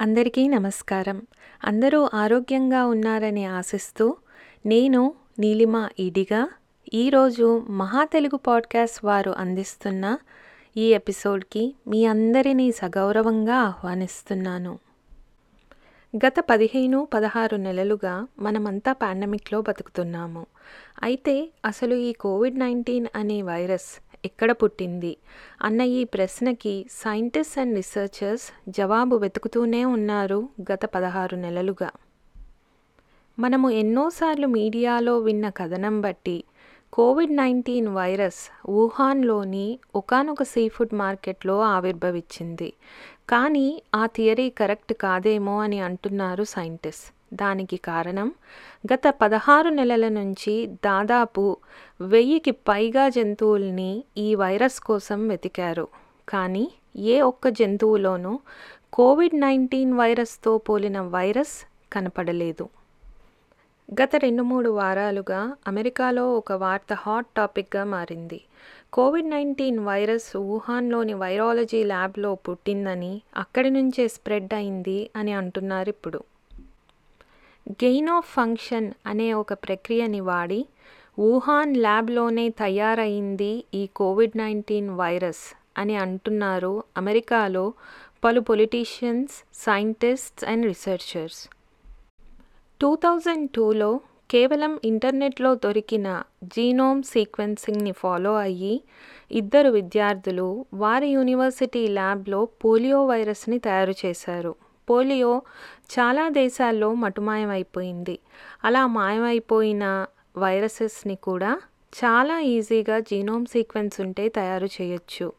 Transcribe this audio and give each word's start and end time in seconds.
అందరికీ 0.00 0.48
నమస్కారం. 0.48 1.22
అందరూ 1.64 2.08
ఆరోగ్యంగా 2.14 2.86
ఉన్నారని 2.86 3.46
ఆశిస్తూ 3.46 4.16
నేను 4.66 5.14
నీలిమ 5.38 5.88
ఈడిగా 6.00 6.48
ఈరోజు 6.94 7.66
మహా 7.68 8.04
తెలుగు 8.04 8.36
పాడ్కాస్ట్ 8.36 9.04
వారు 9.04 9.30
అందిస్తున్న 9.30 10.18
ఈ 10.76 10.94
ఎపిసోడ్కి 10.94 11.74
మీ 11.86 12.06
అందరినీ 12.06 12.72
సగౌరవంగా 12.72 13.54
ఆహ్వానిస్తున్నాను. 13.54 14.78
గత 16.16 16.34
పదిహేను 16.50 17.08
పదహారు 17.14 17.56
నెలలుగా 17.56 18.26
మనమంతా 18.38 18.92
పాండమిక్లో 18.92 19.60
బతుకుతున్నాము. 19.60 20.46
అయితే 21.02 21.50
అసలు 21.64 21.94
ఈ 21.94 22.12
కోవిడ్ 22.12 22.58
నైన్టీన్ 22.58 23.06
అనే 23.16 23.42
వైరస్ 23.42 24.09
ఎక్కడ 24.24 24.52
పుట్టింది? 24.52 25.16
అన్న 25.62 25.80
ఈ 25.80 26.04
ప్రశ్నకి 26.04 26.86
సైంటిస్ట్ 26.90 27.58
అండ్ 27.58 27.74
రీసెర్చర్స్ 27.74 28.70
జవాబు 28.70 29.16
వెతుకుతూనే 29.16 29.84
ఉన్నారు 29.84 30.48
గత 30.72 30.84
పదహారు 30.84 31.36
నెలలుగా. 31.36 31.90
మనము 33.38 33.70
ఎన్నోసార్లు 33.70 34.46
మీడియాలో 34.46 35.18
విన్న 35.18 35.48
కథనం 35.48 36.00
బట్టి 36.00 36.44
కోవిడ్ 36.92 37.36
నైన్టీన్ 37.36 37.88
వైరస్ 37.88 38.70
వుహాన్లోని 38.70 39.78
ఒకానొక 39.94 40.42
సీ 40.42 40.68
ఫుడ్ 40.68 40.94
మార్కెట్లో 40.94 41.60
ఆవిర్భవించింది. 41.60 42.72
కానీ 43.28 43.82
ఆ 43.94 44.06
థియరీ 44.06 44.50
కరెక్ట్ 44.50 44.92
కాదేమో 44.92 45.60
అని 45.60 45.80
అంటున్నారు 45.80 46.44
సైంటిస్ట్. 46.44 47.19
దానికి 47.32 47.76
కారణం 47.76 48.32
గత 48.92 49.14
పదహారు 49.20 49.68
నెలల 49.68 50.08
నుంచి 50.08 50.66
దాదాపు 50.66 51.56
వెయ్యికి 52.00 52.50
పైగా 52.50 53.08
జంతువుల్ని 53.08 54.04
ఈ 54.18 54.34
వైరస్ 54.34 54.80
కోసం 54.80 55.28
వెతికారు. 55.28 55.88
కానీ 56.28 56.72
ఏ 56.96 57.20
ఒక్క 57.20 57.48
జంతువులోనూ 57.48 58.40
కోవిడ్ 58.92 59.40
నైన్టీన్ 59.40 59.92
వైరస్తో 59.92 60.58
పోలిన 60.58 61.00
వైరస్ 61.00 61.66
కనపడలేదు. 61.92 62.68
గత 64.02 64.16
రెండు 64.16 64.42
మూడు 64.42 64.70
వారాలుగా 64.70 65.54
అమెరికాలో 65.68 66.34
ఒక 66.34 66.52
వార్త 66.52 66.92
హాట్ 66.92 67.26
టాపిక్గా 67.36 67.84
మారింది. 67.84 68.40
కోవిడ్ 68.92 69.30
నైన్టీన్ 69.30 69.78
వైరస్ 69.78 70.36
వుహాన్లోని 70.36 71.14
వైరాలజీ 71.14 71.84
ల్యాబ్లో 71.84 72.34
పుట్టిందని 72.34 73.22
అక్కడి 73.36 73.70
నుంచే 73.70 74.08
స్ప్రెడ్ 74.08 74.54
అయింది 74.54 75.10
అని 75.16 75.32
అంటున్నారు 75.32 75.88
ఇప్పుడు. 75.88 76.20
గెయిన్ 77.66 78.08
ఆఫ్ 78.08 78.28
ఫంక్షన్ 78.34 78.92
అనే 79.06 79.32
ఒక 79.32 79.52
ప్రక్రియని 79.52 80.20
వాడి 80.20 80.66
వుహాన్ 81.18 81.76
ల్యాబ్లోనే 81.76 82.48
తయారైంది 82.48 83.64
ఈ 83.74 83.86
కోవిడ్ 83.96 84.36
నైన్టీన్ 84.36 84.90
వైరస్ 84.90 85.42
అని 85.78 85.96
అంటున్నారు 85.96 86.84
అమెరికాలో 86.96 87.72
పలు 88.24 88.40
politicians 88.40 89.34
scientists 89.54 90.44
and 90.44 90.66
researchers. 90.66 91.48
Two 92.80 92.96
thousand 92.96 93.50
టూలో 93.50 94.00
కేవలం 94.30 94.80
ఇంటర్నెట్లో 94.84 95.54
దొరికిన 95.54 96.22
జీనోమ్ 96.44 97.02
సీక్వెన్సింగ్ని 97.02 97.92
ఫాలో 97.92 98.36
అయ్యి 98.36 98.74
ఇద్దరు 99.30 99.70
విద్యార్థులు 99.70 100.66
వారి 100.74 101.08
యూనివర్సిటీ 101.08 101.88
ల్యాబ్లో 101.88 102.44
పోలియో 102.44 103.06
వైరస్ని 103.06 103.58
తయారు 103.58 103.94
చేశారు. 104.06 104.52
పోలియో 104.90 105.42
చాలా 105.94 106.28
దేశాల్లో 106.28 106.94
మటుమాయమైపోయింది. 106.94 108.18
అలా 108.64 108.86
మాయమైపోయిన 108.86 110.06
వైరసెస్ని 110.36 111.14
కూడా 111.14 111.60
చాలా 112.04 112.40
ఈజీగా 112.40 112.98
జీనోమ్ 112.98 113.46
సీక్వెన్స్ 113.46 114.00
ఉంటే 114.00 114.28
తయారు 114.28 114.66
చేయొచ్చు. 114.66 115.32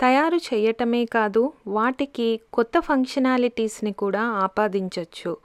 తయారు 0.00 0.36
చేయటమే 0.36 1.04
కాదు 1.04 1.52
వాటికి 1.66 2.40
కొత్త 2.52 2.78
ఫంక్షనాలిటీస్ని 2.78 3.92
కూడా 3.92 4.22
ఆపాదించవచ్చు 4.22 5.36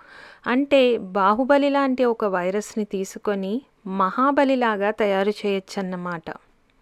అంటే 0.47 0.97
బాహుబలి 0.97 1.69
లాంటి 1.69 2.05
ఒక 2.05 2.25
వైరస్ని 2.25 2.85
తీసుకొని 2.85 3.61
మహాబలిలాగా 3.87 4.91
తయారు 4.91 5.29
చేయొచ్చన్నమాట. 5.29 6.29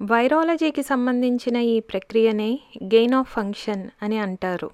వైరాలజీకి 0.02 0.84
సంబంధించిన 0.84 1.56
ఈ 1.56 1.80
ప్రక్రియనే 1.80 2.60
గెయిన్ 2.84 3.14
ఆఫ్ 3.14 3.32
ఫంక్షన్ 3.32 3.90
అని 4.02 4.18
అంటారు. 4.18 4.70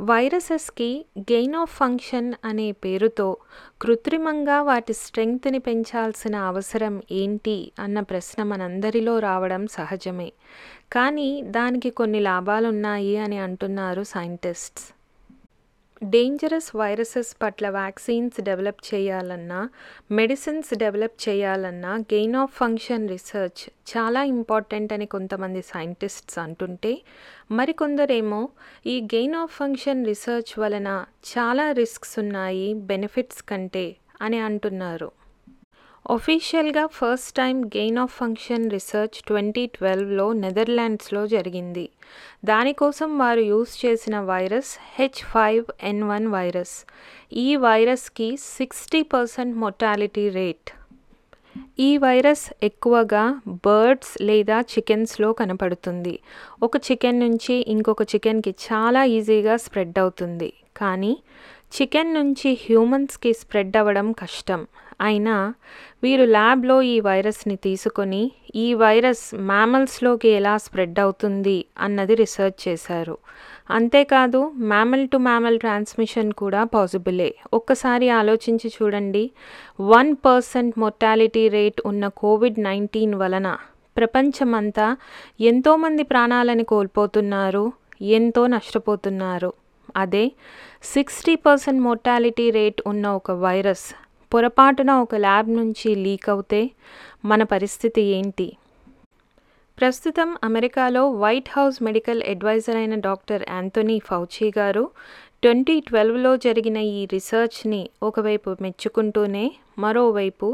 వైరసెస్కి 0.00 1.04
గెయిన్ 1.18 1.54
ఆఫ్ 1.54 1.76
ఫంక్షన్ 1.76 2.34
అనే 2.44 2.72
పేరుతో 2.72 3.36
కృత్రిమంగా 3.82 4.62
వాటి 4.62 4.92
స్ట్రెంగ్త్ని 4.92 5.58
పెంచాల్సిన 5.58 6.36
అవసరం 6.36 7.02
ఏంటి 7.10 7.72
అన్న 7.78 8.00
ప్రశ్న 8.00 8.42
మనందరిలో 8.42 9.18
రావడం 9.18 9.66
సహజమే. 9.66 10.32
కానీ 10.92 11.42
దానికి 11.42 11.90
కొన్ని 11.90 12.20
లాభాలున్నాయి 12.20 13.16
అని 13.16 13.38
అంటున్నారు 13.38 14.02
సైంటిస్ట్స్. 14.02 14.92
డేంజరస్ 16.02 16.76
వైరసెస్ 16.76 17.36
పట్ల 17.42 17.68
వ్యాక్సిన్స్ 17.68 18.40
డెవలప్ 18.40 18.94
చేయాలన్నా 18.94 19.68
మెడిసిన్స్ 20.10 20.74
డెవలప్ 20.74 21.28
చేయాలన్నా 21.28 21.96
గెయిన్ 21.96 22.36
ఆఫ్ 22.36 22.52
ఫంక్షన్ 22.52 23.08
రీసెర్చ్ 23.08 23.70
చాలా 23.92 24.22
ఇంపార్టెంట్ 24.24 24.92
అని 24.92 25.06
కొంతమంది 25.06 25.62
సైంటిస్ట్స్ 25.62 26.38
అంటుంటే 26.38 27.02
మరికొందరేమో 27.50 28.48
ఈ 28.86 29.00
గెయిన్ 29.14 29.36
ఆఫ్ 29.36 29.56
ఫంక్షన్ 29.56 30.06
రీసెర్చ్ 30.06 30.58
వలన 30.58 31.04
చాలా 31.38 31.72
రిస్క్స్ 31.72 32.18
ఉన్నాయి 32.18 32.74
బెనిఫిట్స్ 32.74 33.42
కంటే 33.42 33.96
అని 34.20 34.38
అంటున్నారు. 34.38 35.21
ఒఫీషియల్గా 36.10 36.86
first 36.86 37.36
time 37.36 37.64
gain 37.64 37.98
of 37.98 38.14
function 38.14 38.64
research 38.70 39.18
twenty 39.26 39.66
ట్వెల్వ్లో 39.66 40.32
నెదర్లాండ్స్లో 40.32 41.26
జరిగింది. 41.26 41.90
దానికోసం 42.44 43.18
వారు 43.18 43.40
యూస్ 43.40 43.86
చేసిన 43.86 44.20
virus 44.20 44.78
H 44.96 45.22
five 45.24 45.64
N 45.82 46.04
one 46.04 46.26
virus 46.26 46.74
ఈ 47.32 47.56
వైరస్కి 47.56 48.36
సిక్స్టీ 48.36 49.02
పర్సెంట్ 49.02 49.56
మొర్టాలిటీ 49.56 50.28
రేట్ 50.28 50.70
ఈ 51.78 51.96
వైరస్ 51.96 52.44
ఎక్కువగా 52.62 53.40
బర్డ్స్ 53.66 54.12
లేదా 54.22 54.60
చికెన్స్లో 54.60 55.32
కనపడుతుంది. 55.32 56.18
ఒక 56.62 56.76
చికెన్ 56.76 57.20
నుంచి 57.20 57.54
ఇంకొక 57.54 58.02
చికెన్కి 58.02 58.50
చాలా 58.50 59.04
ఈజీగా 59.04 59.56
స్ప్రెడ్ 59.56 59.98
అవుతుంది. 59.98 60.52
కానీ 60.76 61.12
చికెన్ 61.76 62.14
నుంచి 62.14 62.58
హ్యూమన్స్కి 62.64 63.32
స్ప్రెడ్ 63.32 63.76
అవ్వడం 63.76 64.12
కష్టం. 64.12 64.66
అయినా 65.02 65.54
వీరు 66.02 66.24
ల్యాబ్లో 66.24 66.82
ఈ 66.82 67.00
వైరస్ని 67.00 67.56
తీసుకొని 67.56 68.22
ఈ 68.54 68.74
వైరస్ 68.74 69.24
మ్యామల్స్లోకి 69.34 70.28
ఎలా 70.28 70.54
స్ప్రెడ్ 70.56 70.98
అవుతుంది 70.98 71.64
అన్నది 71.78 72.14
రీసెర్చ్ 72.14 72.68
చేశారు. 72.68 73.16
అంతేకాదు 73.70 74.40
మ్యామల్ 74.72 75.04
టు 75.08 75.16
మ్యామల్ 75.16 75.58
ట్రాన్స్మిషన్ 75.58 76.32
కూడా 76.32 76.64
పాసిబులే. 76.64 77.34
ఒక్కసారి 77.52 78.08
ఆలోచించి 78.10 78.70
చూడండి. 78.76 79.24
వన్ 79.80 80.16
పర్సెంట్ 80.26 80.78
మొర్టాలిటీ 80.78 81.48
రేట్ 81.48 81.80
ఉన్న 81.86 82.08
కోవిడ్ 82.08 82.60
నైన్టీన్ 82.60 83.14
వలన 83.14 83.56
ప్రపంచమంతా 83.96 84.96
ఎంతోమంది 85.40 86.02
ప్రాణాలని 86.02 86.64
కోల్పోతున్నారు 86.64 87.64
ఎంతో 88.02 88.46
నష్టపోతున్నారు. 88.46 89.52
అదే 89.96 90.24
సిక్స్టీ 90.82 91.34
పర్సెంట్ 91.36 91.82
మోర్టాలిటీ 91.82 92.50
రేట్ 92.50 92.80
ఉన్న 92.86 93.06
ఒక 93.08 93.30
వైరస్ 93.30 93.86
పొరపాటున 94.32 94.90
ఒక 94.96 95.14
ల్యాబ్ 95.16 95.48
నుంచి 95.50 95.94
లీక్ 95.94 96.28
అవుతే 96.28 96.60
మన 97.24 97.42
పరిస్థితి 97.44 98.02
ఏంటి? 98.12 98.46
ప్రస్తుతం 99.78 100.28
అమెరికాలో 100.44 101.02
వైట్ 101.14 101.50
హౌస్ 101.50 101.78
మెడికల్ 101.82 102.22
అడ్వైజర్ 102.22 102.76
అయిన 102.76 102.94
డాక్టర్ 103.00 103.42
యాంథనీ 103.50 103.98
ఫౌచీ 103.98 104.48
గారు 104.58 104.84
ట్వంటీ 105.42 105.80
ట్వెల్వ్లో 105.80 106.32
జరిగిన 106.36 106.78
ఈ 106.92 107.00
రీసెర్చ్ని 107.12 107.80
ఒకవైపు 108.02 108.50
మెచ్చుకుంటూనే 108.60 109.44
మరోవైపు 109.78 110.48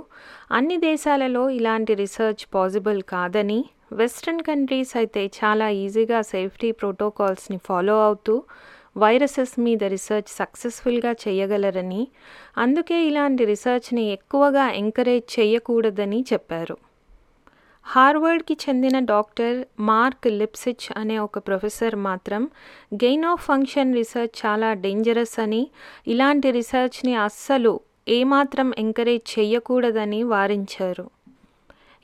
అన్ని 0.50 0.76
దేశాలలో 0.82 1.50
ఇలాంటి 1.50 1.94
రీసెర్చ్ 1.94 2.44
పాసిబుల్ 2.54 3.02
కాదని 3.08 3.60
వెస్ట్రన్ 3.92 4.42
కంట్రీస్ 4.42 4.96
అయితే 4.96 5.24
చాలా 5.38 5.68
ఈజీగా 5.78 6.20
సేఫ్టీ 6.30 6.70
ప్రోటోకాల్స్ని 6.72 7.58
ఫాలో 7.66 7.96
అవుతూ 8.02 8.34
వైరసెస్ 8.98 9.60
మీద 9.60 9.84
రీసెర్చ్ 9.84 10.30
సక్సెస్ఫుల్గా 10.30 11.12
చేయగలరని 11.12 12.08
అందుకే 12.58 13.04
ఇలాంటి 13.04 13.44
రీసెర్చ్ని 13.44 14.12
ఎక్కువగా 14.12 14.70
ఎంకరేజ్ 14.70 15.40
చేయకూడదని 15.40 16.24
చెప్పారు. 16.32 16.76
హార్వర్డ్కి 17.84 18.54
చెందిన 18.54 18.98
డాక్టర్ 18.98 19.64
మార్క్ 19.80 20.26
లిప్సిచ్ 20.26 20.88
అనే 20.96 21.18
ఒక 21.18 21.38
ప్రొఫెసర్ 21.38 21.96
మాత్రం 21.96 22.50
గెయిన్ 22.94 23.24
ఆఫ్ 23.24 23.44
ఫంక్షన్ 23.44 23.94
రీసెర్చ్ 23.94 24.46
చాలా 24.46 24.72
డేంజరస్ 24.72 25.40
అని 25.40 25.68
ఇలాంటి 26.06 26.50
రీసెర్చ్ని 26.50 27.14
అస్సలు 27.14 27.80
ఏమాత్రం 28.08 28.72
ఎంకరేజ్ 28.78 29.38
చేయకూడదని 29.38 30.22
వారించారు. 30.22 31.17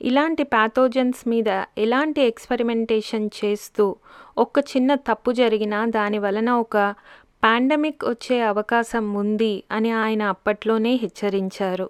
ఇలాంటి 0.01 0.43
ప్యాథోజన్స్ 0.43 1.27
మీద 1.27 1.63
ఎలాంటి 1.77 2.21
ఎక్స్పెరిమెంటేషన్ 2.21 3.29
చేస్తూ 3.45 3.95
ఒక్క 4.37 4.59
చిన్న 4.59 4.95
తప్పు 4.95 5.31
జరిగినా 5.31 5.85
దాని 5.85 6.17
వలన 6.17 6.49
ఒక 6.49 6.95
పాండమిక్ 7.43 8.05
వచ్చే 8.05 8.41
అవకాశం 8.41 9.13
ఉంది 9.13 9.63
అని 9.71 9.91
ఆయన 9.91 10.23
అప్పట్లోనే 10.23 10.93
హెచ్చరించారు. 10.95 11.89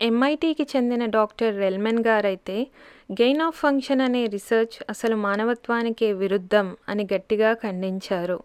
ఎంఐటికి 0.00 0.66
చెందిన 0.76 1.06
డాక్టర్ 1.06 1.56
రెల్మెన్ 1.56 2.04
గారైతే 2.06 2.66
గెయిన్ 3.12 3.40
ఆఫ్ 3.40 3.56
ఫంక్షన్ 3.56 4.00
అనే 4.00 4.26
రీసెర్చ్ 4.26 4.84
అసలు 4.90 5.16
మానవత్వానికే 5.16 6.12
విరుద్ధం 6.12 6.76
అని 6.88 7.08
గట్టిగా 7.14 7.52
ఖండించారు. 7.52 8.42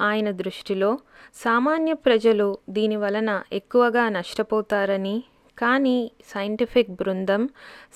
ఆయన 0.00 0.30
దృష్టిలో 0.30 0.98
సామాన్య 1.34 1.92
ప్రజలు 1.92 2.58
దీని 2.70 2.96
వలన 2.96 3.42
ఎక్కువగా 3.52 4.08
నష్టపోతారని 4.08 5.22
కానీ 5.60 6.10
సైంటిఫిక్ 6.34 6.90
బృందం 6.90 7.48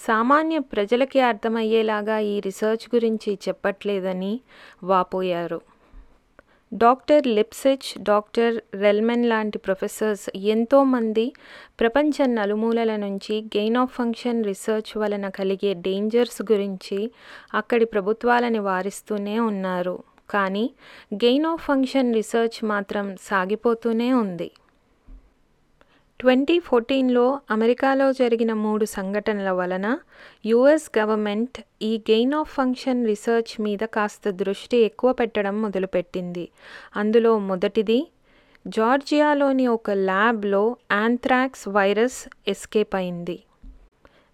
సామాన్య 0.06 0.58
ప్రజలకి 0.58 1.20
అర్థమయ్యేలాగా 1.20 2.18
ఈ 2.18 2.40
రీసెర్చ్ 2.40 2.86
గురించి 2.94 3.38
చెప్పట్లేదని 3.48 4.40
వాపోయారు. 4.82 5.60
డాక్టర్ 6.72 7.26
లిప్సెచ్ 7.26 8.02
డాక్టర్ 8.02 8.60
రెల్మెన్ 8.74 9.28
లాంటి 9.28 9.58
ప్రొఫెసర్స్ 9.58 10.36
ఎంతోమంది 10.36 11.32
ప్రపంచ 11.80 12.26
నలుమూలల 12.26 12.96
నుంచి 12.96 13.34
గెయిన్ 13.56 13.76
ఆఫ్ 13.76 13.94
ఫంక్షన్ 13.94 14.44
రీసెర్చ్ 14.44 14.98
వలన 14.98 15.28
కలిగే 15.28 15.74
డేంజర్స్ 15.74 16.42
గురించి 16.42 16.98
అక్కడి 17.54 17.84
ప్రభుత్వాలని 17.84 18.58
వారిస్తూనే 18.58 19.38
ఉన్నారు. 19.40 19.96
కానీ 20.30 20.70
గెయిన్ 21.14 21.46
ఆఫ్ 21.46 21.62
ఫంక్షన్ 21.62 22.14
రీసెర్చ్ 22.14 22.64
మాత్రం 22.64 23.16
సాగిపోతూనే 23.22 24.12
ఉంది. 24.12 24.50
ట్వంటీ 26.24 26.58
ఫోర్టీన్లో 26.58 27.40
అమెరికాలో 27.50 28.12
జరిగిన 28.12 28.52
మూడు 28.52 28.84
సంఘటనల 28.84 29.50
వలన 29.50 29.98
యుఎస్ 30.46 30.98
గవర్నమెంట్ 30.98 31.58
ఈ 31.82 31.98
గెయిన్ 32.10 32.34
ఆఫ్ 32.34 32.52
ఫంక్షన్ 32.52 33.06
రీసెర్చ్ 33.06 33.60
మీద 33.60 33.78
కాస్త 33.78 34.30
దృష్టి 34.30 34.76
ఎక్కువ 34.76 35.12
పెట్టడం 35.12 35.62
మొదలుపెట్టింది. 35.62 36.48
అందులో 36.96 37.38
మొదటిది 37.38 38.06
జార్జియాలోని 38.66 39.66
ఒక 39.68 39.90
ల్యాబ్లో 39.90 40.76
యాంథ్రాక్స్ 40.92 41.68
వైరస్ 41.68 42.28
ఎస్కేప్ 42.48 42.94
అయింది. 42.94 43.42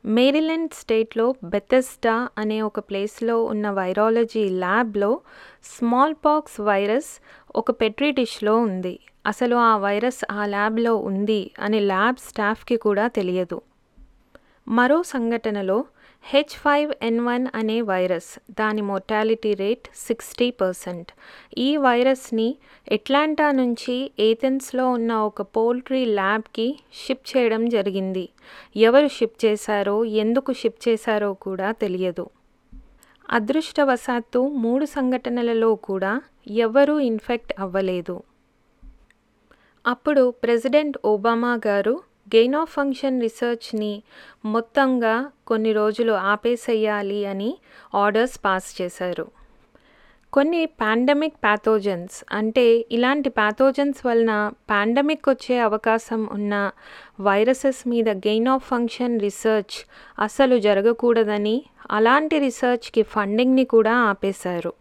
మేరీలాండ్ 0.07 0.73
స్టేట్లో 0.73 1.35
బెథెస్టా 1.45 2.29
అనే 2.39 2.63
ఒక 2.63 2.79
ప్లేస్లో 2.79 3.45
ఉన్న 3.45 3.71
వైరాలజీ 3.71 4.49
ల్యాబ్లో 4.49 5.21
స్మాల్ 5.65 6.15
పాక్స్ 6.27 6.61
వైరస్ 6.61 7.11
ఒక 7.57 7.71
పెట్రీ 7.71 8.13
డిష్లో 8.13 8.59
ఉంది. 8.59 8.99
అసలు 9.27 9.57
ఆ 9.57 9.77
వైరస్ 9.77 10.25
ఆ 10.31 10.47
ల్యాబ్లో 10.47 10.97
ఉంది 10.97 11.51
అని 11.59 11.81
ల్యాబ్ 11.81 12.17
స్టాఫ్కి 12.17 12.77
కూడా 12.77 13.09
తెలియదు. 13.09 13.61
మరో 14.69 15.03
సంఘటనలో 15.03 15.85
హెచ్ 16.23 16.57
ఫైవ్ 16.57 16.93
ఎన్ 17.03 17.21
వన్ 17.21 17.47
అనే 17.55 17.81
వైరస్ 17.81 18.39
దాని 18.51 18.83
మోర్టాలిటీ 18.83 19.55
రేట్ 19.55 19.89
సిక్స్టీ 19.97 20.51
పర్సెంట్. 20.51 21.13
ఈ 21.59 21.77
వైరస్ని 21.77 22.57
ఎట్లాంటా 22.93 23.51
నుంచి 23.51 24.11
ఏథెన్స్లో 24.19 24.91
ఉన్న 24.91 25.13
ఒక 25.13 25.43
పోల్ట్రీ 25.43 26.05
ల్యాబ్కి 26.05 26.79
షిప్ 27.07 27.37
చేయడం 27.37 27.69
జరిగింది. 27.69 28.29
ఎవరు 28.77 29.09
షిప్ 29.09 29.45
చేశారో 29.45 30.05
ఎందుకు 30.05 30.53
షిప్ 30.53 30.89
చేశారో 30.89 31.35
కూడా 31.35 31.73
తెలియదు. 31.73 32.31
అదృష్టవశాత్తు 33.31 34.41
మూడు 34.49 34.85
సంఘటనలలో 34.85 35.75
కూడా 35.75 36.23
ఎవరూ 36.49 36.99
ఇన్ఫెక్ట్ 36.99 37.53
అవ్వలేదు. 37.59 38.23
అప్పుడు 39.87 40.31
ప్రెసిడెంట్ 40.31 40.99
ఒబామా 41.05 41.61
గారు 41.67 42.01
గెయిన్ 42.35 42.55
ఆఫ్ 42.55 42.73
ఫంక్షన్ 42.73 43.21
రీసెర్చ్ని 43.21 44.03
మొత్తంగా 44.45 45.31
కొన్ని 45.47 45.73
రోజులు 45.73 46.13
ఆపేసేయాలి 46.13 47.27
అని 47.27 47.59
ఆర్డర్స్ 47.95 48.45
పాస్ 48.45 48.83
చేశారు. 48.83 49.40
కొన్ని 50.33 50.67
పాండమిక్ 50.67 51.35
ప్యాథోజన్స్ 51.35 52.25
అంటే 52.33 52.87
ఇలాంటి 52.91 53.29
ప్యాథోజన్స్ 53.29 54.07
వలన 54.07 54.53
పాండమిక్ 54.71 55.29
వచ్చే 55.29 55.59
అవకాశం 55.59 56.29
ఉన్న 56.33 56.71
వైరసెస్ 57.21 57.89
మీద 57.89 58.09
గెయిన్ 58.09 58.49
ఆఫ్ 58.49 58.67
ఫంక్షన్ 58.67 59.21
రీసెర్చ్ 59.21 59.87
అసలు 60.19 60.59
జరగకూడదని 60.59 61.63
అలాంటి 61.91 62.39
రీసెర్చ్కి 62.39 63.03
ఫండింగ్ని 63.03 63.65
కూడా 63.65 63.93
ఆపేశారు. 63.93 64.73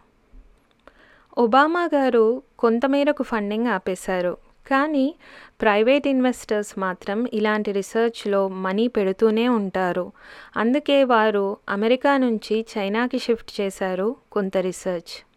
ఒబామా 1.38 1.90
గారు 1.96 2.44
కొంతమేరకు 2.60 3.24
ఫండింగ్ 3.24 3.68
ఆపేశారు 3.68 4.38
కానీ 4.68 5.16
ప్రైవేట్ 5.62 6.08
ఇన్వెస్టర్స్ 6.08 6.80
మాత్రం 6.80 7.28
ఇలాంటి 7.34 7.72
రీసెర్చ్లో 7.72 8.48
మనీ 8.48 8.88
పెడుతూనే 8.88 9.50
ఉంటారు. 9.50 10.12
అందుకే 10.58 11.04
వారు 11.04 11.58
అమెరికా 11.70 12.18
నుంచి 12.18 12.66
చైనాకి 12.78 13.20
షిఫ్ట్ 13.20 13.62
చేశారు 13.62 14.16
కొంత 14.32 14.58
రీసెర్చ్. 14.58 15.29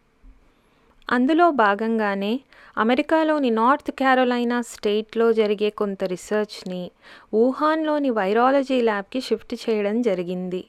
అందులో 1.12 1.50
భాగంగానే 1.50 2.40
అమెరికాలోని 2.78 3.50
నార్త్ 3.50 3.90
క్యారోలైనా 3.90 4.60
స్టేట్లో 4.60 5.32
జరిగే 5.32 5.70
కొంత 5.70 6.04
రీసెర్చ్ని 6.04 6.90
వుహాన్లోని 7.34 8.10
వైరాలజీ 8.10 8.78
ల్యాబ్కి 8.82 9.20
షిఫ్ట్ 9.20 9.54
చేయడం 9.54 10.02
జరిగింది. 10.02 10.62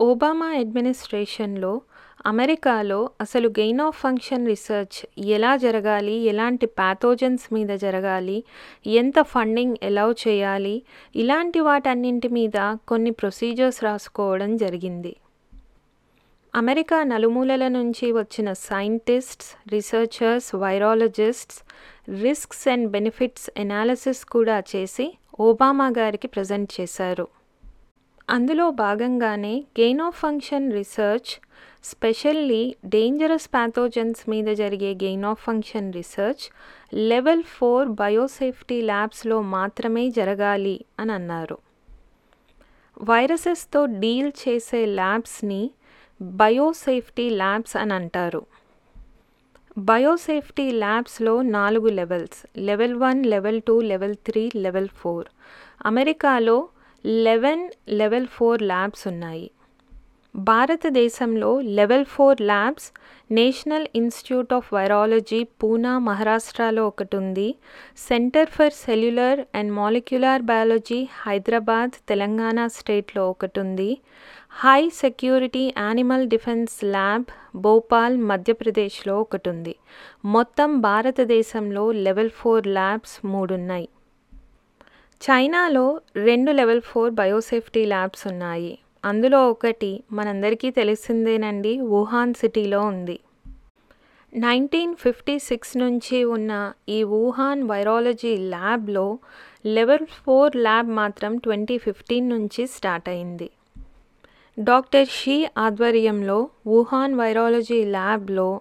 ఒబామా 0.00 0.48
అడ్మినిస్ట్రేషన్లో 0.52 1.80
అమెరికాలో 2.26 3.10
అసలు 3.20 3.48
గెయిన్ 3.48 3.80
ఆఫ్ 3.80 4.00
ఫంక్షన్ 4.00 4.46
రీసెర్చ్ 4.46 5.26
ఎలా 5.36 5.56
జరగాలి 5.56 6.16
ఎలాంటి 6.32 6.66
ప్యాథోజన్స్ 6.66 7.52
మీద 7.52 7.68
జరగాలి 7.68 8.38
ఎంత 8.86 9.20
ఫండింగ్ 9.22 9.76
ఎలౌ 9.82 10.08
చేయాలి 10.28 10.82
ఇలాంటి 11.16 11.60
వాటన్నింటి 11.60 12.28
మీద 12.28 12.76
కొన్ని 12.88 13.10
ప్రొసీజర్స్ 13.10 13.84
రాసుకోవడం 13.84 14.56
జరిగింది. 14.56 15.14
అమెరికా 16.56 17.02
నలుమూలల 17.02 17.68
నుంచి 17.68 18.12
వచ్చిన 18.12 18.52
scientists 18.52 19.70
researchers 19.72 20.54
virologists 20.54 21.58
risks 22.22 22.68
and 22.68 22.90
benefits 22.90 23.50
analysis 23.56 24.24
కూడా 24.24 24.62
చేసి 24.76 25.18
ఒబామా 25.40 25.88
గారికి 25.98 26.28
ప్రజెంట్ 26.28 26.80
చేశారు. 26.80 27.28
అందులో 28.30 28.70
భాగంగానే 28.70 29.64
gain 29.80 30.00
of 30.00 30.18
function 30.18 30.72
research 30.72 31.40
specially 31.84 32.76
dangerous 32.84 33.48
pathogens 33.48 34.30
మీద 34.30 34.46
జరిగే 34.56 34.94
gain 34.94 35.24
of 35.24 35.42
function 35.42 35.92
research 35.92 36.44
level 36.94 37.42
four 37.42 37.88
biosafety 37.88 38.82
ల్యాబ్స్లో 38.82 39.42
మాత్రమే 39.42 40.10
జరగాలి 40.10 40.84
అని 41.00 41.12
అన్నారు. 41.12 41.58
వైరసెస్తో 43.02 43.86
డీల్ 43.86 44.32
చేసే 44.48 44.86
ల్యాబ్స్ని 44.86 45.70
బయోసేఫ్టీ 46.20 47.30
ల్యాబ్స్ 47.30 47.76
అని 47.76 47.92
అంటారు. 47.92 48.42
బయోసేఫ్టీ 49.78 50.70
ల్యాబ్స్లో 50.70 51.42
నాలుగు 51.42 51.88
levels 51.88 52.46
level 52.68 52.94
one 52.94 53.24
level 53.24 53.60
two 53.60 53.80
level 53.80 54.16
three 54.28 54.50
level 54.54 54.88
four. 54.88 55.26
అమెరికాలో 55.86 56.56
లెవెన్ 57.04 57.70
లెవెల్ 57.88 58.26
ఫోర్ 58.26 58.62
ల్యాబ్స్ 58.62 59.08
ఉన్నాయి. 59.08 59.50
భారతదేశంలో 60.34 61.60
level 61.60 62.04
four 62.04 62.40
labs 62.42 62.88
national 63.30 63.86
institute 63.94 64.52
of 64.52 64.74
virology 64.74 65.44
Poona 65.44 65.98
మహారాష్ట్రలో 65.98 66.86
ఒకటి 66.86 67.16
ఉంది 67.16 67.46
centre 68.08 68.50
for 68.50 68.74
cellular 68.84 69.40
and 69.54 69.72
molecular 69.72 70.42
biology 70.42 71.08
Hyderabad 71.22 71.94
Telangana 72.08 72.66
స్టేట్లో 72.66 73.28
ఒకటి 73.30 73.60
ఉంది 73.60 73.90
high 74.60 74.88
security 74.88 75.62
animal 75.78 76.28
defence 76.28 76.84
lab 76.84 77.24
Bhopal 77.56 78.18
మధ్యప్రదేశ్లో 78.18 79.20
ఒకటి 79.20 79.50
ఉంది 79.50 79.74
మొత్తం 80.24 80.80
భారతదేశంలో 80.80 81.92
లెవెల్ 81.92 82.30
ఫోర్ 82.30 82.66
ల్యాబ్స్ 82.66 83.26
మూడున్నాయి. 83.26 83.88
చైనాలో 85.20 86.00
రెండు 86.14 86.52
లెవెల్ 86.52 86.80
ఫోర్ 86.80 87.10
బయోసేఫ్టీ 87.10 87.84
ల్యాబ్స్ 87.84 88.26
ఉన్నాయి. 88.26 88.78
అందులో 89.04 89.50
ఒకటి 89.50 90.02
మనందరికీ 90.12 90.70
తెలిసిందేనండి 90.70 91.80
వుహాన్ 91.80 92.34
సిటీలో 92.34 92.80
ఉంది. 92.80 93.20
నైన్టీన్ 94.34 94.96
ఫిఫ్టీ 94.96 95.38
సిక్స్ 95.38 95.76
నుంచి 95.76 96.24
ఉన్న 96.24 96.72
ఈ 96.88 97.02
వుహాన్ 97.02 97.62
వైరాలజీ 97.62 98.36
ల్యాబ్లో 98.36 99.18
లెవెల్ 99.66 100.06
ఫోర్ 100.06 100.56
ల్యాబ్ 100.56 100.88
మాత్రం 100.88 101.36
ట్వంటీ 101.36 101.78
ఫిఫ్టీన్ 101.78 102.28
నుంచి 102.28 102.66
స్టార్ట్ 102.66 103.08
అయింది. 103.08 103.50
డాక్టర్ 104.58 105.08
షీ 105.08 105.34
ఆధ్వర్యంలో 105.58 106.36
వుహాన్ 106.66 107.14
వైరాలజీ 107.14 107.84
ల్యాబ్లో 107.84 108.60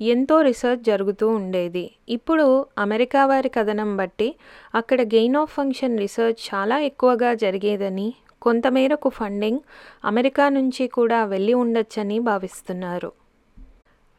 ఎంతో 0.00 0.42
రీసెర్చ్ 0.42 0.82
జరుగుతూ 0.82 1.28
ఉండేది. 1.28 1.84
ఇప్పుడు 2.08 2.66
అమెరికా 2.78 3.26
వారి 3.26 3.48
కథనం 3.48 3.96
బట్టి 3.96 4.28
అక్కడ 4.74 5.00
గెయిన్ 5.02 5.36
ఆఫ్ 5.36 5.54
ఫంక్షన్ 5.54 5.98
రీసెర్చ్ 5.98 6.40
చాలా 6.48 6.78
ఎక్కువగా 6.80 7.34
జరిగేదని 7.34 8.14
కొంతమేరకు 8.42 9.08
ఫండింగ్ 9.08 9.62
అమెరికా 10.04 10.48
నుంచి 10.48 10.86
కూడా 10.88 11.24
వెళ్ళి 11.24 11.54
ఉండొచ్చని 11.54 12.18
భావిస్తున్నారు. 12.18 13.12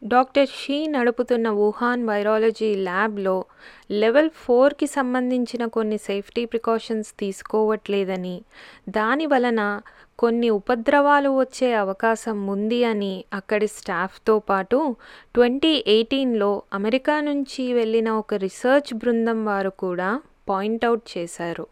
డాక్టర్ 0.04 0.48
షీ 0.48 0.88
నడుపుతున్న 0.88 1.50
వుహాన్ 1.50 2.10
వైరాలజీ 2.10 2.76
ల్యాబ్లో 2.76 3.46
లెవెల్ 3.92 4.30
ఫోర్కి 4.30 4.88
సంబంధించిన 4.88 5.66
కొన్ని 5.66 5.98
సేఫ్టీ 5.98 6.46
ప్రికాషన్స్ 6.46 7.14
తీసుకోవట్లేదని 7.20 8.42
దాని 8.90 9.26
వలన 9.26 9.82
కొన్ని 10.20 10.50
ఉపద్రవాలు 10.50 11.30
వచ్చే 11.30 11.74
అవకాశం 11.74 12.48
ఉంది 12.48 12.84
అని 12.84 13.26
అక్కడి 13.34 13.68
స్టాఫ్తో 13.68 14.40
పాటు 14.40 14.96
ట్వంటీ 15.36 15.84
ఎయిటీన్లో 15.88 16.62
అమెరికా 16.74 17.22
నుంచి 17.22 17.74
వెళ్ళిన 17.74 18.12
ఒక 18.12 18.34
రీసెర్చ్ 18.34 18.94
బృందం 18.94 19.46
వారు 19.46 19.70
కూడా 19.70 20.22
పాయింట్అవుట్ 20.50 21.18
చేశారు. 21.18 21.68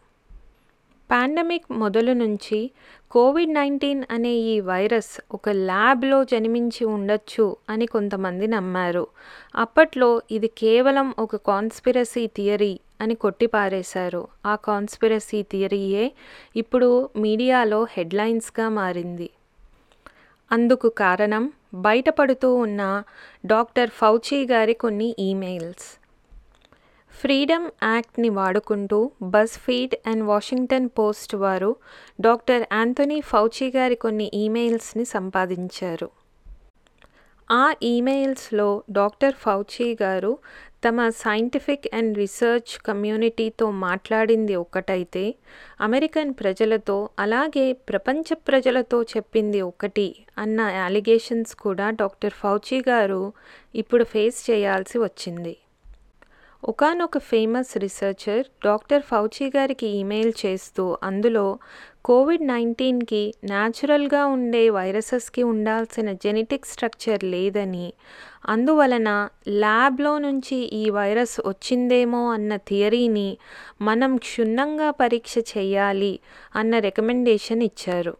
పాండమిక్ 1.10 1.72
మొదలు 1.72 2.12
నుంచి 2.12 2.70
కోవిడ్ 3.10 3.54
నైన్టీన్ 3.54 4.04
అనే 4.10 4.32
ఈ 4.32 4.60
వైరస్ 4.60 5.20
ఒక 5.32 5.48
ల్యాబ్లో 5.48 6.24
జన్మించి 6.24 6.84
ఉండొచ్చు 6.84 7.56
అని 7.70 7.86
కొంతమంది 7.86 8.46
నమ్మారు. 8.46 9.06
అప్పట్లో 9.56 10.22
ఇది 10.30 10.48
కేవలం 10.48 11.14
ఒక 11.18 11.36
కాన్స్పిరసీ 11.36 12.26
థియరీ 12.26 12.78
అని 13.00 13.14
కొట్టిపారేశారు 13.14 14.28
ఆ 14.46 14.54
కాన్స్పిరసీ 14.54 15.42
థియరీయే 15.42 16.12
ఇప్పుడు 16.56 17.10
మీడియాలో 17.16 17.86
హెడ్లైన్స్గా 17.90 18.68
మారింది. 18.68 19.30
అందుకు 20.52 20.88
కారణం 20.88 21.52
బయటపడుతూ 21.74 22.54
ఉన్న 22.54 23.02
డాక్టర్ 23.46 23.90
ఫౌచీ 23.90 24.46
గారి 24.46 24.74
కొన్ని 24.74 25.16
ఈమెయిల్స్. 25.18 25.86
ఫ్రీడమ్ 27.20 27.70
యాక్ట్ని 27.82 28.28
వాడుకుంటూ 28.28 29.10
bus 29.22 29.58
feed 29.58 30.08
and 30.08 30.24
Washington 30.24 30.88
Post 30.98 31.34
వారు 31.34 31.76
డాక్టర్ 32.20 32.66
యాంథనీ 32.72 33.20
ఫౌచీ 33.20 33.70
గారి 33.70 33.94
కొన్ని 33.94 34.30
ఈమెయిల్స్ని 34.34 35.04
సంపాదించారు. 35.04 36.10
ఆ 37.50 37.74
ఈమెయిల్స్లో 37.82 38.82
డాక్టర్ 38.90 39.34
ఫౌచీ 39.34 39.96
గారు 40.02 40.38
తమ 40.82 41.08
సైంటిఫిక్ 41.08 41.86
అండ్ 41.94 42.18
రీసెర్చ్ 42.18 42.72
కమ్యూనిటీతో 42.78 43.70
మాట్లాడింది 43.70 44.54
ఒకటైతే 44.56 45.24
అమెరికన్ 45.80 46.34
ప్రజలతో 46.34 46.96
అలాగే 47.18 47.72
ప్రపంచ 47.72 48.34
ప్రజలతో 48.48 49.02
చెప్పింది 49.02 49.60
ఒకటి 49.60 50.08
అన్న 50.38 50.60
అలిగేషన్స్ 50.60 51.54
కూడా 51.56 51.90
డాక్టర్ 51.90 52.32
ఫౌచీ 52.32 52.80
గారు 52.88 53.22
ఇప్పుడు 53.74 54.04
ఫేస్ 54.04 54.50
చేయాల్సి 54.50 54.98
వచ్చింది. 54.98 55.54
ఒకనొక 56.66 57.18
ఫేమస్ 57.18 57.76
రీసెర్చర్ 57.76 58.46
డాక్టర్ 58.64 59.02
ఫౌచీ 59.02 59.46
గారికి 59.56 59.86
ఈమెయిల్ 59.86 60.32
చేస్తూ 60.46 60.98
అందులో 61.02 61.58
కోవిడ్ 62.04 62.46
నైన్టీన్కి 62.46 63.34
న్యాచురల్గా 63.44 64.26
ఉండే 64.26 64.70
వైరసెస్కి 64.70 65.42
ఉండాల్సిన 65.42 66.12
జెనెటిక్ 66.12 66.66
స్ట్రక్చర్ 66.66 67.24
లేదని 67.24 67.92
అందువలన 68.48 69.28
ల్యాబ్లో 69.48 70.18
నుంచి 70.18 70.56
ఈ 70.56 70.90
వైరస్ 70.90 71.40
వచ్చిందేమో 71.46 72.30
అన్న 72.30 72.56
థియరీని 72.56 73.28
మనం 73.80 74.16
క్షుణ్ణంగా 74.16 74.90
పరీక్ష 74.90 75.34
చేయాలి 75.38 76.20
అన్న 76.56 76.78
రికమెండేషన్ 76.78 77.62
ఇచ్చారు. 77.62 78.16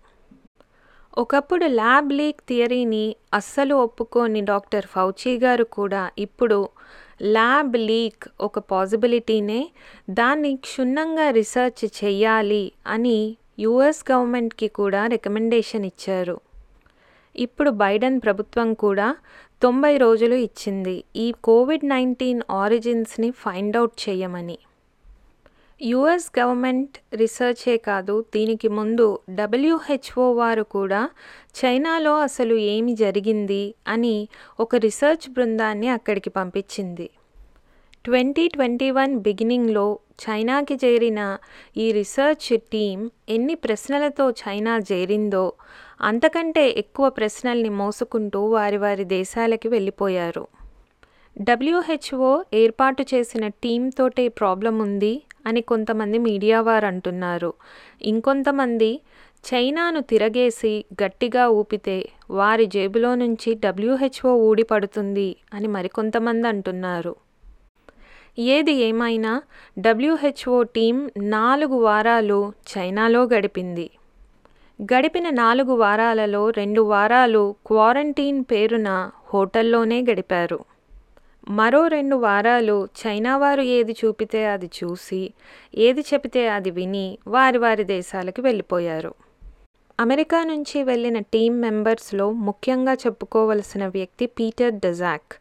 ఒకప్పుడు 1.19 1.67
ల్యాబ్ 1.67 2.13
లీక్ 2.13 2.41
థియరీని 2.49 3.17
అస్సలు 3.35 3.75
ఒప్పుకోని 3.75 4.41
డాక్టర్ 4.41 4.87
ఫౌచీ 4.87 5.39
గారు 5.39 5.65
కూడా 5.65 6.11
ఇప్పుడు 6.19 6.69
ల్యాబ్ 7.23 7.77
లీక్ 7.77 8.29
ఒక 8.41 8.59
పాసిబిలిటీనే 8.59 9.71
దాన్ని 10.11 10.57
క్షుణ్ణంగా 10.57 11.31
రీసెర్చ్ 11.31 12.05
చెయ్యాలి 12.05 12.73
అని 12.87 13.37
యుఎస్ 13.59 14.13
గవర్నమెంట్కి 14.13 14.69
కూడా 14.69 15.07
రికమెండేషన్ 15.07 15.85
ఇచ్చారు. 15.85 16.41
ఇప్పుడు 17.37 17.71
బైడెన్ 17.71 18.21
ప్రభుత్వం 18.21 18.75
కూడా 18.75 19.17
తొంభై 19.63 19.97
రోజులు 19.97 20.35
ఇచ్చింది. 20.35 21.05
ఈ 21.17 21.35
కోవిడ్ 21.45 21.85
నైన్టీన్ 21.85 22.41
ఆరిజిన్స్ని 22.51 23.31
ఫైండ్ 23.31 23.77
అవుట్ 23.77 24.09
చేయమని. 24.09 24.59
యుఎస్ 25.81 26.39
గవర్నమెంట్ 26.39 26.99
రీసెర్చే 27.15 27.77
కాదు 27.77 28.25
దీనికి 28.35 28.69
ముందు 28.69 29.19
డబ్ల్యూహెచ్ఓ 29.31 30.33
వారు 30.33 30.63
కూడా 30.63 31.09
చైనాలో 31.55 32.15
అసలు 32.19 32.55
ఏమి 32.55 32.97
జరిగింది 32.97 33.75
అని 33.89 34.29
ఒక 34.61 34.77
రీసెర్చ్ 34.77 35.31
బృందాన్ని 35.31 35.89
అక్కడికి 35.89 36.31
పంపించింది. 36.31 37.11
ట్వంటీ 38.05 38.49
ట్వంటీ 38.49 38.91
వన్ 38.91 39.21
బిగినింగ్లో 39.21 39.99
చైనాకి 40.25 40.75
చేరిన 40.75 41.39
ఈ 41.77 41.93
రీసెర్చ్ 41.93 42.59
టీం 42.59 43.11
ఎన్ని 43.29 43.55
ప్రశ్నలతో 43.55 44.31
చైనా 44.31 44.79
చేరిందో 44.79 45.53
అంతకంటే 46.01 46.71
ఎక్కువ 46.71 47.09
ప్రశ్నల్ని 47.09 47.69
మోసుకుంటూ 47.69 48.41
వారి 48.47 48.77
వారి 48.77 49.05
దేశాలకి 49.05 49.69
వెళ్ళిపోయారు. 49.69 50.49
డబ్ల్యూహెచ్ఓ 51.39 52.43
ఏర్పాటు 52.55 53.03
చేసిన 53.15 53.49
టీంతోటే 53.49 54.29
ప్రాబ్లం 54.29 54.79
ఉంది 54.79 55.15
అని 55.47 55.61
కొంతమంది 55.61 56.19
మీడియా 56.19 56.61
వారు 56.61 56.87
అంటున్నారు. 56.87 57.53
ఇంకొంతమంది 58.03 59.01
చైనాను 59.45 60.01
తిరగేసి 60.01 60.85
గట్టిగా 61.03 61.49
ఊపితే 61.49 62.09
వారి 62.31 62.67
జేబులో 62.67 63.15
నుంచి 63.15 63.55
డబ్ల్యూహెచ్ఓ 63.55 64.33
ఊడిపడుతుంది 64.33 65.37
అని 65.55 65.69
మరికొంతమంది 65.69 66.49
అంటున్నారు. 66.49 67.17
ఏది 68.39 68.73
ఏమైనా 68.73 69.43
డబ్ల్యూహెచ్ఓ 69.79 70.63
టీం 70.63 71.11
నాలుగు 71.19 71.77
వారాలు 71.77 72.53
చైనాలో 72.73 73.23
గడిపింది. 73.25 73.91
గడిపిన 74.81 75.31
నాలుగు 75.31 75.73
వారాలలో 75.73 76.51
రెండు 76.51 76.81
వారాలు 76.81 77.55
క్వారంటీన్ 77.67 78.45
పేరున 78.51 79.11
హోటల్లోనే 79.35 80.03
గడిపారు. 80.11 80.59
మరో 81.49 81.87
రెండు 81.87 82.17
వారాలు 82.17 82.89
చైనా 83.01 83.37
వారు 83.37 83.63
ఏది 83.63 83.93
చూపితే 83.93 84.47
అది 84.47 84.67
చూసి 84.67 85.33
ఏది 85.75 86.01
చెబితే 86.01 86.49
అది 86.49 86.71
విని 86.71 87.19
వారి 87.27 87.59
వారి 87.59 87.85
దేశాలకు 87.85 88.43
వెళ్ళిపోయారు. 88.43 89.15
అమెరికా 90.01 90.45
నుంచి 90.45 90.83
వెళ్ళిన 90.83 91.19
టీం 91.19 91.61
మెంబర్స్లో 91.61 92.31
ముఖ్యంగా 92.31 92.93
చెప్పుకోవలసిన 92.93 93.87
వ్యక్తి 93.87 94.27
పీటర్ 94.27 94.75
డెజాక్. 94.75 95.33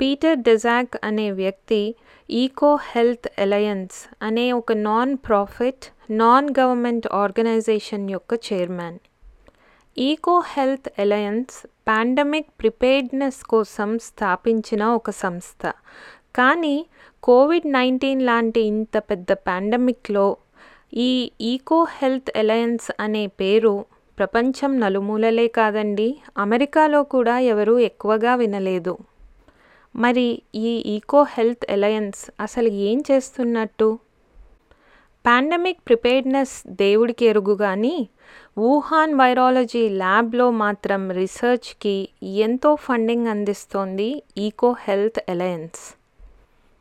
పీటర్ 0.00 0.38
డెజాక్ 0.38 0.96
అనే 1.04 1.30
వ్యక్తి 1.30 1.94
ఈకో 2.30 2.74
హెల్త్ 2.74 3.28
అలయన్స్ 3.38 4.08
అనే 4.22 4.52
ఒక 4.52 4.72
non 4.72 5.16
profit 5.16 5.84
non 6.10 6.54
government 6.60 7.06
organisation 7.12 8.10
యొక్క 8.10 8.40
chairman. 8.52 8.98
EcoHealth 10.38 11.00
alliance 11.00 11.66
pandemic 11.88 12.46
preparedness 12.60 13.44
కోసం 13.44 13.98
స్థాపించిన 13.98 14.84
ఒక 14.84 15.10
సంస్థ. 15.10 15.72
కానీ 16.36 16.86
కోవిడ్ 17.22 17.72
నైన్టీన్ 17.72 18.22
లాంటి 18.22 18.60
ఇంత 18.60 18.98
పెద్ద 18.98 19.32
పాండమిక్లో 19.32 20.36
ఈ 20.94 21.30
ఈకో 21.40 21.84
హెల్త్ 21.84 22.38
అలయన్స్ 22.38 22.90
అనే 23.00 23.26
పేరు 23.26 23.84
ప్రపంచం 24.18 24.80
నలుమూలలే 24.80 25.48
కాదండి. 25.48 26.18
అమెరికాలో 26.38 27.02
కూడా 27.02 27.38
ఎవరూ 27.38 27.78
ఎక్కువగా 27.78 28.34
వినలేదు. 28.34 28.98
మరి 29.96 30.42
ఈ 30.54 30.68
ఈకో 30.86 31.22
హెల్త్ 31.22 31.72
అలయన్స్ 31.72 32.30
అసలు 32.40 32.68
ఏం 32.68 33.02
చేస్తున్నట్టు? 33.10 33.98
పాండమిక్ 35.26 35.78
ప్రిపేర్డ్నెస్ 35.86 36.62
దేవుడికి 36.66 37.24
ఎరుగు 37.24 37.54
కానీ 37.54 38.08
వుహాన్ 38.56 39.14
వైరాలజీ 39.14 39.88
ల్యాబ్లో 39.88 40.50
మాత్రం 40.50 41.10
రీసెర్చ్కి 41.10 42.08
ఎంతో 42.22 42.76
ఫండింగ్ 42.76 43.26
అందిస్తోంది 43.26 44.22
ఈకో 44.38 44.76
హెల్త్ 44.80 45.30
అలయన్స్ 45.30 45.94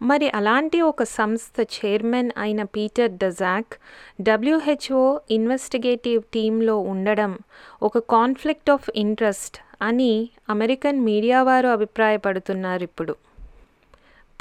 మరి 0.02 0.30
అలాంటి 0.30 0.82
ఒక 0.82 1.04
సంస్థ 1.04 1.62
చైర్మన్ 1.62 2.32
అయిన 2.38 2.64
పీటర్ 2.64 3.12
డజాక్ 3.12 3.74
డబ్ల్యూహెచ్ఓ 4.22 5.20
ఇన్వెస్టిగేటివ్ 5.32 6.24
టీంలో 6.24 6.78
ఉండడం 6.78 7.38
ఒక 7.84 7.98
కాన్ఫ్లిక్ట్ 7.98 8.70
ఆఫ్ 8.70 8.90
ఇంట్రెస్ట్ 8.96 9.58
అని 9.82 10.30
అమెరికన్ 10.50 11.00
మీడియా 11.00 11.44
వారు 11.44 11.68
అభిప్రాయపడుతున్నారు 11.68 12.84
ఇప్పుడు. 12.84 13.16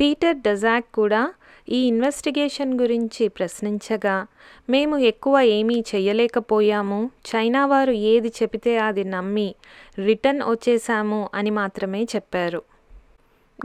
పీటర్ 0.01 0.37
డజాక్ 0.37 0.87
కూడా 0.93 1.23
ఈ 1.69 1.87
ఇన్వెస్టిగేషన్ 1.87 2.81
గురించి 2.81 3.29
ప్రశ్నించగా 3.29 4.27
మేము 4.71 4.99
ఎక్కువ 4.99 5.41
ఏమీ 5.41 5.85
చెయ్యలేకపోయాము. 5.95 7.11
చైనా 7.27 7.67
వారు 7.67 7.93
ఏది 7.93 8.29
చెబితే 8.29 8.79
అది 8.79 9.05
నమ్మి 9.05 9.55
రిటర్న్ 9.99 10.43
వచ్చేశాము 10.43 11.31
అని 11.35 11.51
మాత్రమే 11.51 12.05
చెప్పారు. 12.05 12.63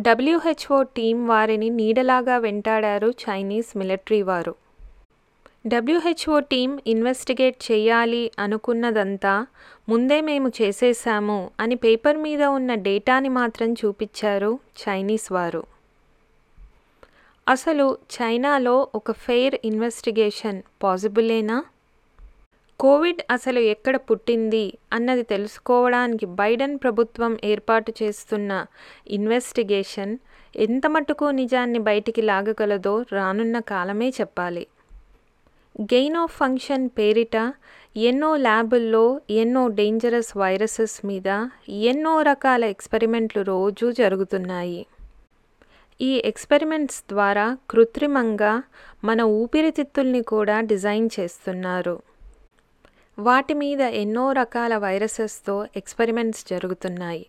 డబ్ల్యూహెచ్ఓ 0.01 0.83
టీం 0.83 1.27
వారిని 1.27 1.69
నీడలాగా 1.69 2.37
వెంటాడారు 2.37 3.07
చైనీస్ 3.07 3.77
మిలిటరీ 3.77 4.21
వారు. 4.21 4.55
డబ్ల్యూహెచ్ఓ 5.67 6.39
టీం 6.39 6.79
ఇన్వెస్టిగేట్ 6.87 7.71
చేయాలి 7.71 8.31
అనుకున్నదంతా 8.39 9.45
ముందే 9.89 10.21
మేము 10.21 10.51
చేసేసాము 10.61 11.51
అని 11.59 11.75
పేపర్ 11.75 12.17
మీద 12.17 12.43
ఉన్న 12.43 12.73
డేటాని 12.73 13.29
మాత్రం 13.29 13.73
చూపించారు 13.73 14.59
చైనీస్ 14.81 15.31
వారు. 15.31 15.72
అసలు 17.47 17.97
చైనాలో 18.13 18.87
ఒక 18.95 19.11
ఫెయిర్ 19.11 19.55
ఇన్వెస్టిగేషన్ 19.65 20.61
పాజిబులేనా 20.83 21.63
కోవిడ్ 22.79 23.21
అసలు 23.31 23.59
ఎక్కడ 23.59 23.95
పుట్టింది 23.95 24.77
అన్నది 24.93 25.23
తెలుసుకోవడానికి 25.23 26.25
బైడెన్ 26.25 26.77
ప్రభుత్వం 26.77 27.37
ఏర్పాటు 27.43 27.93
చేస్తున్న 28.03 28.65
ఇన్వెస్టిగేషన్ 29.07 30.17
ఎంత 30.55 30.87
మటుకు 30.87 31.25
నిజాన్ని 31.25 31.79
బయటికి 31.79 32.21
లాగగలదో 32.21 33.05
రానున్న 33.13 33.59
కాలమే 33.59 34.09
చెప్పాలి. 34.09 34.67
గెయిన్ 35.81 36.15
ఆఫ్ 36.15 36.37
ఫంక్షన్ 36.37 36.89
పేరిట 36.97 37.53
ఎన్నో 37.97 38.35
ల్యాబుల్లో 38.37 39.21
ఎన్నో 39.29 39.67
డేంజరస్ 39.67 40.37
వైరసెస్ 40.37 41.05
మీద 41.05 41.47
ఎన్నో 41.69 42.21
రకాల 42.21 42.63
ఎక్స్పెరిమెంట్లు 42.63 43.41
రోజూ 43.41 43.91
జరుగుతున్నాయి. 43.91 44.85
ఈ 46.01 46.21
ఎక్స్పెరిమెంట్స్ 46.25 47.03
ద్వారా 47.09 47.57
కృత్రిమంగా 47.69 48.63
మన 49.03 49.21
ఊపిరితిత్తుల్ని 49.21 50.23
కూడా 50.23 50.59
డిజైన్ 50.59 51.09
చేస్తున్నారు. 51.19 52.01
వాటి 53.19 53.53
మీద 53.53 53.81
ఎన్నో 53.81 54.31
రకాల 54.31 54.77
వైరసెస్తో 54.77 55.67
ఎక్స్పెరిమెంట్స్ 55.75 56.45
జరుగుతున్నాయి. 56.49 57.25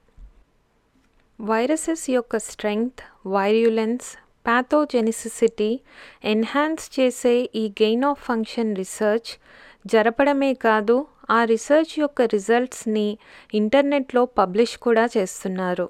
వైరసెస్ 1.40 2.10
యొక్క 2.10 2.36
స్ట్రెంగ్త్ 2.36 3.28
వైర్యులెన్స్ 3.28 4.18
ప్యాథోజెనిసిసిటీ 4.46 5.80
ఎన్హాన్స్ 6.24 7.00
చేసే 7.00 7.50
ఈ 7.54 7.68
గెయిన్ 7.68 8.04
ఆఫ్ 8.04 8.22
ఫంక్షన్ 8.22 8.76
రీసెర్చ్ 8.76 9.38
జరపడమే 9.86 10.54
కాదు 10.54 11.06
ఆ 11.30 11.44
రీసెర్చ్ 11.44 12.00
యొక్క 12.00 12.22
రిజల్ట్స్ని 12.22 13.18
ఇంటర్నెట్లో 13.54 14.24
పబ్లిష్ 14.24 14.78
కూడా 14.78 15.08
చేస్తున్నారు. 15.16 15.88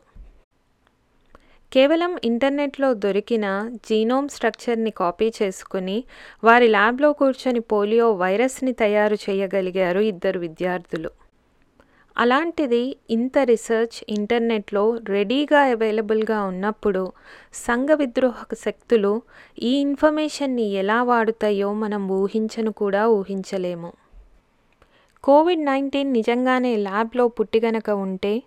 కేవలం 1.74 2.18
ఇంటర్నెట్లో 2.24 2.94
దొరికిన 2.94 3.46
జీనోమ్ 3.88 4.28
స్ట్రక్చర్ని 4.28 4.90
కాపీ 4.90 5.32
చేసుకుని 5.42 6.04
వారి 6.44 6.68
ల్యాబ్లో 6.68 7.12
కూర్చొని 7.12 7.60
పోలియో 7.60 8.12
వైరస్ని 8.12 8.72
తయారు 8.72 9.14
చేయగలిగారు 9.14 9.98
ఇద్దరు 10.00 10.38
విద్యార్థులు. 10.38 11.10
అలాంటిది 12.18 12.96
ఇంత 13.10 13.38
రీసెర్చ్ 13.38 14.04
ఇంటర్నెట్లో 14.08 14.98
రెడీగా 15.08 15.60
అవైలబుల్గా 15.60 16.42
ఉన్నప్పుడు 16.42 17.12
సంఘ 17.54 17.90
విద్రోహక 17.90 18.54
శక్తులు 18.54 19.22
ఈ 19.62 19.72
ఇన్ఫర్మేషన్ని 19.80 20.72
ఎలా 20.72 21.02
వాడుతాయో 21.02 21.72
మనం 21.74 22.08
ఊహించను 22.08 22.72
కూడా 22.72 23.08
ఊహించలేము. 23.08 24.03
కోవిడ్ 25.24 25.64
నైన్టీన్ 25.64 26.12
నిజంగానే 26.12 26.76
ల్యాబ్లో 26.76 27.28
పుట్టిగనక 27.28 27.90
ఉంటే 27.90 28.42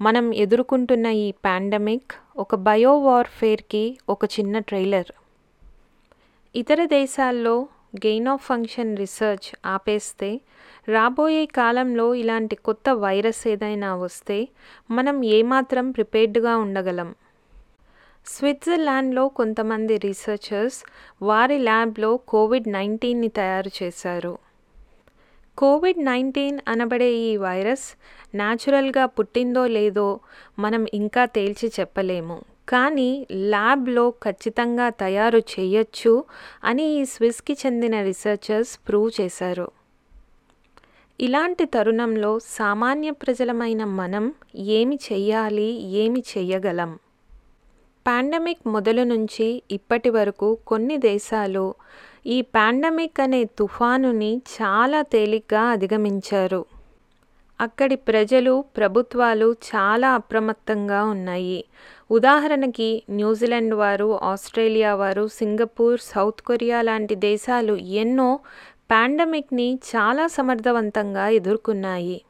మనం 0.00 0.34
ఎదుర్కొంటున్న 0.34 1.06
ఈ 1.06 1.30
పాండమిక్ 1.30 2.12
ఒక 2.36 2.54
బయో 2.54 2.98
వార్ఫేర్కి 2.98 3.98
ఒక 4.08 4.24
చిన్న 4.24 4.58
ట్రైలర్. 4.58 5.12
ఇతర 6.56 6.84
దేశాల్లో 6.84 7.68
గెయిన్ 7.96 8.28
ఆఫ్ 8.28 8.44
ఫంక్షన్ 8.44 8.96
రీసెర్చ్ 8.96 9.56
ఆపేస్తే 9.66 10.40
రాబోయే 10.88 11.46
కాలంలో 11.46 12.14
ఇలాంటి 12.14 12.56
కొత్త 12.56 12.90
వైరస్ 12.90 13.48
ఏదైనా 13.48 13.96
వస్తే 13.96 14.48
మనం 14.90 15.24
ఏమాత్రం 15.24 15.90
ప్రిపేర్డ్గా 15.90 16.56
ఉండగలం. 16.56 17.14
స్విట్జర్లాండ్లో 18.26 19.28
కొంతమంది 19.28 19.98
రీసెర్చర్స్ 19.98 20.78
వారి 21.22 21.58
ల్యాబ్లో 21.58 22.16
కోవిడ్ 22.16 22.68
నైన్టీన్ని 22.68 23.28
తయారు 23.28 23.70
చేశారు. 23.82 24.49
కోవిడ్ 25.58 26.04
నైన్టీన్ 26.04 26.58
అనబడే 26.68 27.12
ఈ 27.12 27.36
వైరస్ 27.36 27.96
న్యాచురల్గా 28.36 29.06
పుట్టిందో 29.06 29.66
లేదో 29.66 30.20
మనం 30.58 30.86
ఇంకా 30.94 31.24
తేల్చి 31.24 31.72
చెప్పలేము. 31.80 32.42
కానీ 32.68 33.26
ల్యాబ్లో 33.32 34.10
ఖచ్చితంగా 34.10 34.88
తయారు 34.88 35.38
చేయొచ్చు 35.38 36.24
అని 36.64 36.84
ఈ 36.84 37.04
స్విస్కి 37.04 37.52
చెందిన 37.52 38.02
రీసెర్చర్స్ 38.02 38.78
ప్రూవ్ 38.88 39.20
చేశారు. 39.20 39.70
ఇలాంటి 41.20 41.64
తరుణంలో 41.64 42.38
సామాన్య 42.38 43.10
ప్రజలమైన 43.10 43.84
మనం 43.84 44.34
ఏమి 44.54 44.98
చెయ్యాలి 45.12 45.82
ఏమి 45.82 46.24
చెయ్యగలం? 46.36 46.98
పాండమిక్ 48.06 48.68
మొదలు 48.68 49.02
నుంచి 49.02 49.62
ఇప్పటి 49.70 50.10
వరకు 50.10 50.58
కొన్ని 50.66 50.96
దేశాలు 50.96 51.74
ఈ 52.26 52.42
పాండమిక్ 52.42 53.20
అనే 53.20 53.44
తుఫానుని 53.44 54.36
చాలా 54.36 55.02
తేలిగ్గా 55.02 55.60
అధిగమించారు. 55.60 56.64
అక్కడి 57.60 57.96
ప్రజలు 57.96 58.64
ప్రభుత్వాలు 58.76 59.52
చాలా 59.52 60.14
అప్రమత్తంగా 60.14 61.04
ఉన్నాయి. 61.04 61.64
ఉదాహరణకి 62.10 63.02
న్యూజిలాండ్ 63.10 63.74
వారు 63.74 64.20
ఆస్ట్రేలియా 64.22 64.94
వారు 64.94 65.28
సింగపూర్ 65.28 66.00
సౌత్ 66.00 66.42
కొరియా 66.42 66.82
లాంటి 66.82 67.14
దేశాలు 67.14 67.74
ఎన్నో 67.74 68.40
పాండమిక్ని 68.90 69.74
చాలా 69.74 70.26
సమర్థవంతంగా 70.26 71.28
ఎదుర్కొన్నాయి. 71.28 72.22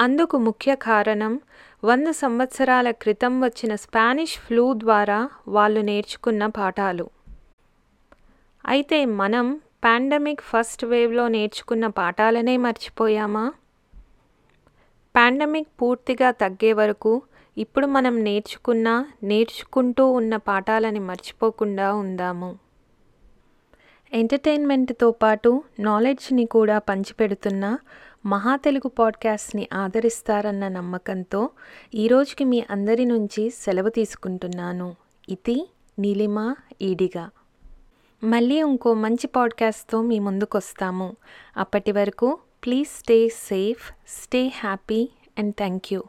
అందుకు 0.00 0.38
ముఖ్య 0.38 0.74
కారణం 0.74 1.40
వంద 1.84 2.08
సంవత్సరాల 2.08 2.90
క్రితం 2.90 3.40
వచ్చిన 3.40 3.74
స్పానిష్ 3.74 4.38
ఫ్లూ 4.38 4.72
ద్వారా 4.72 5.28
వాళ్ళు 5.48 5.80
నేర్చుకున్న 5.80 6.46
పాఠాలు. 6.46 7.19
అయితే 8.66 9.04
మనం 9.04 9.60
పాండమిక్ 9.84 10.40
ఫస్ట్ 10.40 10.84
వేవ్లో 10.84 11.28
నేర్చుకున్న 11.28 11.86
పాఠాలనే 11.86 12.56
మర్చిపోయామా? 12.56 13.52
పాండమిక్ 15.16 15.68
పూర్తిగా 15.82 16.30
తగ్గే 16.30 16.72
వరకు 16.72 17.22
ఇప్పుడు 17.58 17.86
మనం 17.86 18.24
నేర్చుకున్న 18.24 19.06
నేర్చుకుంటూ 19.22 20.10
ఉన్న 20.10 20.36
పాఠాలని 20.36 20.98
మర్చిపోకుండా 20.98 21.94
ఉందాము. 21.94 22.58
ఎంటర్టైన్మెంట్తో 24.12 25.10
పాటు 25.10 25.64
నాలెడ్జ్ని 25.78 26.46
కూడా 26.46 26.78
పంచిపెడుతున్న 26.78 27.78
మహా 28.26 28.56
తెలుగు 28.56 28.88
పాడ్కాస్ట్ని 28.88 29.68
ఆదరిస్తారన్న 29.72 30.68
నమ్మకంతో 30.68 31.50
ఈరోజుకి 31.94 32.44
మీ 32.44 32.64
అందరి 32.70 33.04
నుంచి 33.04 33.50
సెలవు 33.50 33.88
తీసుకుంటున్నాను. 33.88 34.96
ఇది 35.28 35.68
నీలిమ 35.98 36.54
ఈడిగా. 36.82 37.30
మళ్ళీ 38.22 38.56
ఇంకో 38.60 38.90
మంచి 38.94 39.26
పాడ్కాస్ట్తో 39.26 39.98
మీ 40.02 40.18
ముందుకు 40.18 40.56
వస్తాము 40.56 41.08
అప్పటి 41.56 41.92
వరకు 41.92 42.28
please 42.64 42.88
stay 42.88 43.18
safe 43.48 43.84
stay 44.22 44.42
happy 44.56 45.00
and 45.38 45.54
thank 45.54 45.88
you 45.92 46.02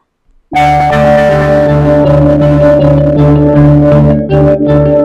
Thank 4.32 4.88
you. 4.88 5.01